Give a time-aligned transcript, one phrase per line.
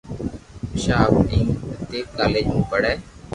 [0.81, 2.93] ݾاھ ابدول لتيف ڪوليج مون پڙي